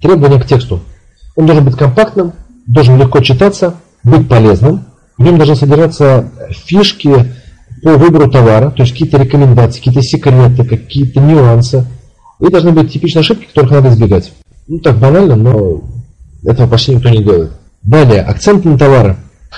[0.00, 0.80] Требования к тексту.
[1.36, 2.32] Он должен быть компактным,
[2.66, 4.84] должен легко читаться, быть полезным.
[5.18, 7.32] В нем должны содержаться фишки
[7.82, 11.86] по выбору товара, то есть какие-то рекомендации, какие-то секреты, какие-то нюансы.
[12.40, 14.32] И должны быть типичные ошибки, которых надо избегать.
[14.66, 15.82] Ну так банально, но
[16.44, 17.52] этого почти никто не делает.
[17.82, 19.16] Далее, акценты на товары.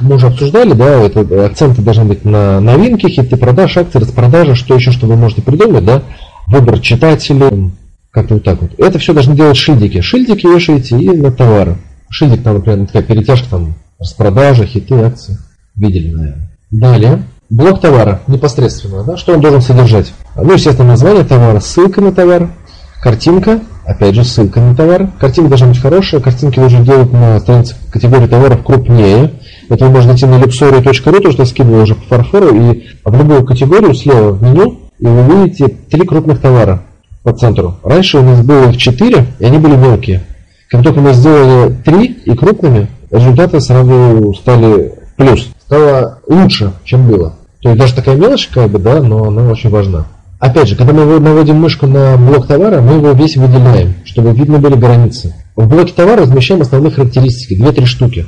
[0.00, 4.74] Мы уже обсуждали, да, это, акценты должны быть на новинки, хиты продаж, акции, распродажи, что
[4.74, 6.02] еще, что вы можете придумать, да,
[6.46, 7.70] выбор читателей,
[8.14, 8.70] как-то вот так вот.
[8.78, 10.00] Это все должны делать шильдики.
[10.00, 11.76] Шильдики вешаете и на товары.
[12.08, 15.36] Шильдик там, например, такая перетяжка, там, распродажа, хиты, акции.
[15.74, 16.50] Видели, наверное.
[16.70, 20.12] Далее, блок товара непосредственно, да, что он должен содержать?
[20.36, 22.50] Ну, естественно, название товара, ссылка на товар,
[23.02, 25.10] картинка, опять же, ссылка на товар.
[25.18, 29.32] Картинка должна быть хорошая, картинки нужно делать на странице категории товаров крупнее.
[29.68, 33.16] Это вы можете найти на luxury.ru, то, что я скидывал уже по фарфору, и в
[33.16, 36.84] любую категорию слева в меню, и вы видите три крупных товара
[37.24, 37.76] по центру.
[37.82, 40.22] Раньше у нас было их четыре, и они были мелкие.
[40.70, 45.48] Как только мы сделали три и крупными, результаты сразу стали плюс.
[45.66, 47.34] Стало лучше, чем было.
[47.60, 50.06] То есть даже такая мелочь, как бы, да, но она очень важна.
[50.38, 54.58] Опять же, когда мы наводим мышку на блок товара, мы его весь выделяем, чтобы видны
[54.58, 55.34] были границы.
[55.56, 58.26] В блоке товара размещаем основные характеристики, 2-3 штуки.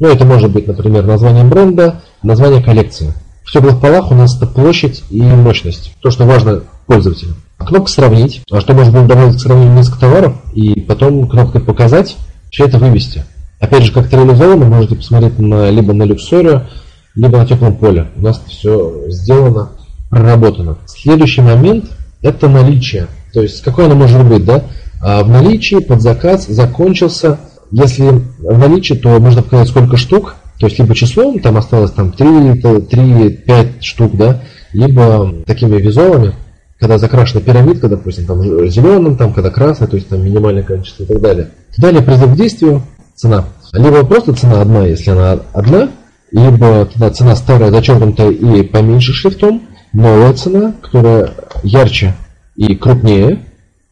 [0.00, 3.12] Ну, это может быть, например, название бренда, название коллекции.
[3.44, 5.94] В теплых полах у нас это площадь и мощность.
[6.00, 7.34] То, что важно пользователю.
[7.66, 12.16] Кнопка «Сравнить», а что можно было добавить к сравнению несколько товаров, и потом кнопкой «Показать»
[12.50, 13.24] все это вывести.
[13.60, 16.66] Опять же, как реализовано, можете посмотреть на, либо на люксоре,
[17.14, 18.08] либо на теплом поле.
[18.16, 19.70] У нас все сделано,
[20.10, 20.78] проработано.
[20.86, 21.86] Следующий момент–
[22.22, 23.06] это наличие.
[23.32, 24.64] То есть, какое оно может быть, да?
[25.00, 27.38] А в наличии под заказ закончился.
[27.70, 28.08] Если
[28.40, 32.60] в наличии, то можно показать сколько штук, то есть либо числом, там осталось там 3,
[32.60, 36.34] 3 5 штук, да, либо такими визуалами,
[36.82, 41.06] когда закрашена пирамидка, допустим, там зеленым, там, когда красный, то есть там минимальное количество и
[41.06, 41.50] так далее.
[41.78, 42.82] Далее призыв к действию,
[43.14, 43.44] цена.
[43.72, 45.90] Либо просто цена одна, если она одна,
[46.32, 51.30] либо тогда цена старая, зачеркнутая и поменьше шрифтом, новая цена, которая
[51.62, 52.16] ярче
[52.56, 53.38] и крупнее,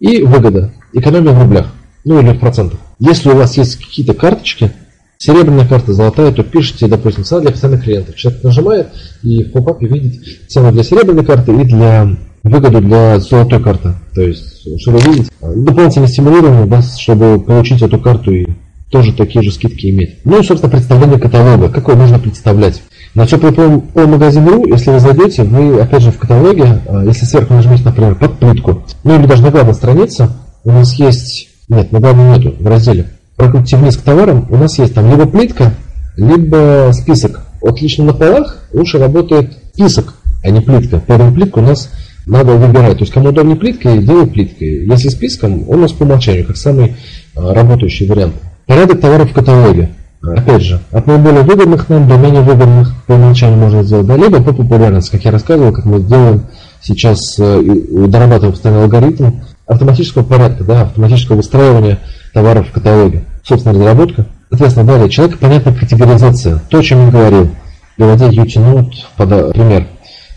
[0.00, 1.66] и выгода, экономия в рублях,
[2.04, 2.80] ну или в процентах.
[2.98, 4.72] Если у вас есть какие-то карточки,
[5.16, 8.16] серебряная карта, золотая, то пишите, допустим, цена для официальных клиентов.
[8.16, 8.88] Человек нажимает
[9.22, 13.94] и в попапе видит цену для серебряной карты и для выгоду для золотой карты.
[14.14, 18.46] То есть, чтобы видеть дополнительное стимулирование, да, чтобы получить эту карту и
[18.90, 20.18] тоже такие же скидки иметь.
[20.24, 21.68] Ну и, собственно, представление каталога.
[21.68, 22.82] Как его можно представлять?
[23.14, 27.54] На теплый пол магазин.ру, если вы зайдете, вы, опять же, в каталоге, а, если сверху
[27.54, 30.28] нажмете, например, под плитку, ну или даже на главной странице,
[30.64, 34.78] у нас есть, нет, на главной нету, в разделе, прокрутите вниз к товарам, у нас
[34.78, 35.74] есть там либо плитка,
[36.16, 37.40] либо список.
[37.60, 41.02] Вот лично на полах лучше работает список, а не плитка.
[41.06, 41.90] Поэтому плитку у нас
[42.26, 42.98] надо выбирать.
[42.98, 44.86] То есть кому удобнее плиткой, делай плиткой.
[44.86, 46.96] Если списком, он у нас по умолчанию, как самый
[47.34, 48.34] а, работающий вариант.
[48.66, 49.90] Порядок товаров в каталоге.
[50.22, 54.42] Опять же, от наиболее выгодных нам до менее выгодных по умолчанию можно сделать, да, либо
[54.42, 56.42] по популярности, как я рассказывал, как мы делаем
[56.82, 57.62] сейчас, э,
[58.06, 59.30] дорабатываем постоянно алгоритм
[59.66, 62.00] автоматического порядка, да, автоматического выстраивания
[62.34, 63.24] товаров в каталоге.
[63.44, 64.26] Собственно, разработка.
[64.50, 66.60] Соответственно, далее, человек понятная категоризация.
[66.68, 67.50] То, о чем я говорил,
[67.96, 69.86] приводя UTNote в пример.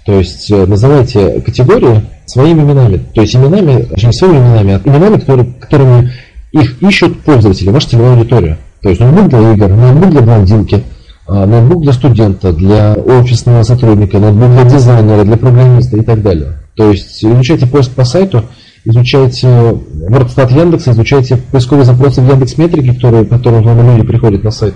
[0.05, 3.01] То есть э, называйте категории своими именами.
[3.13, 6.11] То есть именами, точнее не своими именами, а именами, которые, которыми
[6.51, 8.57] их ищут пользователи, ваша целевая аудитория.
[8.81, 10.83] То есть ноутбук для игр, ноутбук для блондинки,
[11.25, 16.59] а, ноутбук для студента, для офисного сотрудника, ноутбук для дизайнера, для программиста и так далее.
[16.75, 18.43] То есть изучайте поиск по сайту,
[18.83, 24.51] изучайте WordStat Яндекса, изучайте поисковые запросы в Яндекс Метрике, которые, которые вам люди приходят на
[24.51, 24.73] сайт.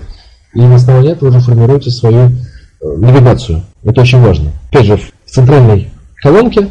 [0.54, 2.30] И на основании этого уже формируете свою э,
[2.96, 3.62] навигацию.
[3.84, 4.50] Это очень важно.
[4.70, 5.90] Опять же, в центральной
[6.22, 6.68] колонке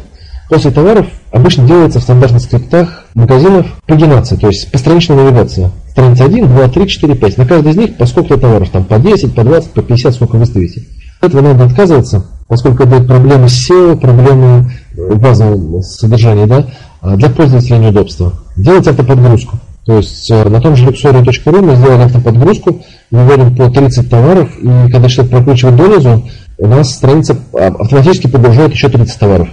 [0.48, 5.70] после товаров обычно делается в стандартных скриптах магазинов пагинация, то есть постраничная навигация.
[5.90, 7.38] Страница 1, 2, 3, 4, 5.
[7.38, 10.36] На каждой из них по сколько товаров, там по 10, по 20, по 50, сколько
[10.36, 10.82] выставите.
[11.20, 14.70] От этого надо отказываться, поскольку это проблемы с SEO, проблемы
[15.16, 16.66] базового содержания, да,
[17.00, 18.32] а для пользователя неудобства.
[18.56, 19.58] Делать автоподгрузку.
[19.84, 24.90] То есть э, на том же luxury.ru мы сделали автоподгрузку, выводим по 30 товаров, и
[24.92, 26.28] когда человек прокручивает донизу,
[26.58, 29.48] у нас страница автоматически подгружает еще 30 товаров.